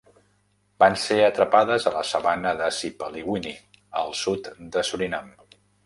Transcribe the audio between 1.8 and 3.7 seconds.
a la sabana de Sipaliwini